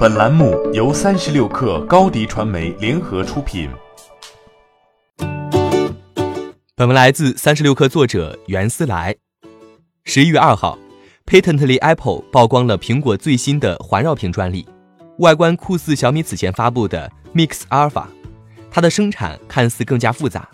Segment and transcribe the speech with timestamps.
[0.00, 3.68] 本栏目由三十六氪高低传媒联合出品。
[6.74, 9.14] 本文来自三十六氪作者袁思来。
[10.04, 10.78] 十一月二号
[11.26, 14.66] ，Patently Apple 曝光了苹果最新的环绕屏专利，
[15.18, 18.06] 外观酷似小米此前发布的 Mix Alpha，
[18.70, 20.48] 它的生产看似更加复杂。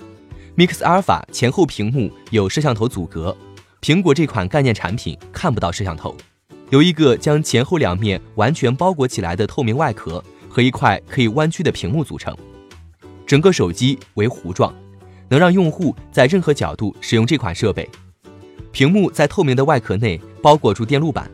[0.57, 3.37] Mix Alpha 前后屏幕有摄像头阻隔，
[3.81, 6.17] 苹果这款概念产品看不到摄像头。
[6.71, 12.37] 由一个将前后两面完全包裹起来的透明外壳和一块可以弯曲的屏幕组成，
[13.25, 14.75] 整个手机为弧状，
[15.29, 17.89] 能让用户在任何角度使用这款设备。
[18.73, 21.31] 屏幕在透明的外壳内包裹住电路板。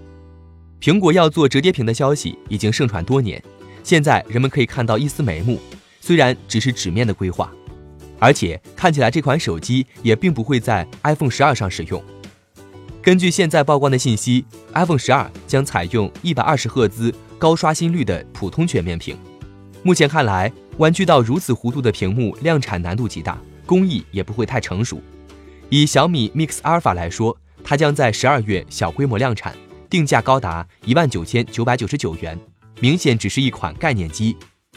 [0.81, 3.43] 苹果要做折叠屏的消息已经盛传多年，
[3.83, 5.59] 现在人们可以看到一丝眉目，
[6.01, 7.51] 虽然只是纸面的规划，
[8.19, 12.03] 而且看起来这款手机也并不会在 iPhone 十二上使用。
[13.03, 19.17] 根据现在曝光的信息，iPhone 十二将采用一百二十赫兹高刷新率的普通全面屏。
[19.83, 23.37] 目前看来，弯曲到如此弧度的屏幕量产难度极大，
[23.67, 25.03] 工艺也不会太成熟。
[25.69, 29.53] 以小米 Mix Alpha 来说，它将在十二月小规模量产，
[29.91, 32.39] 定价高达一万九千九百九十九元，
[32.79, 34.37] 明显只是一款概念机，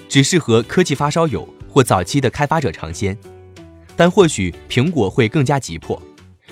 [0.09, 3.15] 只适合科技发烧友或早期的开发者尝鲜。
[3.95, 6.01] 但或许苹果会更加急迫。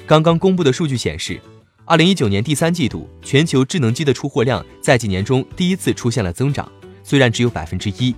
[0.05, 1.41] 刚刚公布的数据显示。
[1.85, 6.71] 二零一九年第三季度，全球智能机的出货量在几年中第一次出现了增长，
[7.03, 8.15] 虽然只有百分之一。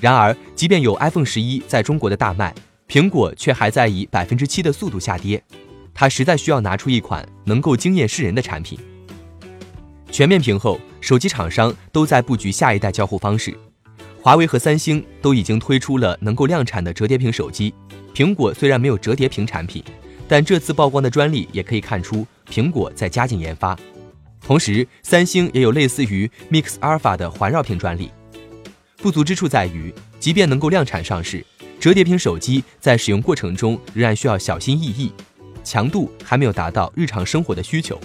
[0.00, 2.54] 然而，即便有 iPhone 十一在中国的大卖，
[2.88, 5.42] 苹果却还在以百分之七的速度下跌。
[5.92, 8.78] 它实在需要拿出一款能够惊艳世人的产品。
[10.12, 13.52] 全面屏后，手机厂商都在布局下一代交互方式。
[14.20, 17.74] 华为和三星都已经推出了能够量产的折叠屏手机，
[18.14, 19.82] 苹果虽然没有折叠屏产品。
[20.28, 23.78] 但这次曝光的专利也可以看出，苹果在加紧研发。
[24.40, 28.10] 同时，三星也有类似于 Mix Alpha 的环绕屏专利。
[28.96, 31.44] 不足之处在于，即便能够量产上市，
[31.78, 35.12] 折叠屏手机在使用过程中仍然需要小心翼翼，
[35.64, 38.00] 强度还没有达到日常生活的需求。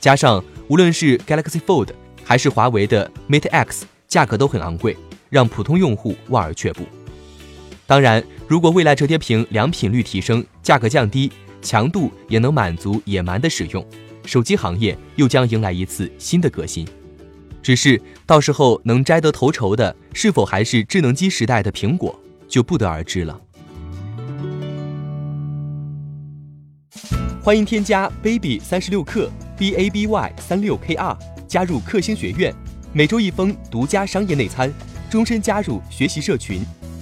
[0.00, 1.88] 加上无论是 Galaxy Fold
[2.24, 4.96] 还是华为的 Mate X，价格都很昂贵，
[5.28, 6.84] 让普通用户望而却步。
[7.86, 11.30] 当然，如果未来折叠屏良品率提升，价格降低，
[11.62, 13.86] 强度也能满足野蛮的使用，
[14.26, 16.84] 手机行业又将迎来一次新的革新。
[17.62, 23.40] 只是到时候能摘得头筹的，是否还是智能机时代的苹果，就不得而知了。
[27.40, 32.52] 欢迎添加 baby 三十六克 b a b y 三六 k r 加入克星学院，
[32.92, 34.68] 每周一封独家商业内参，
[35.08, 36.64] 终身加入学习社群。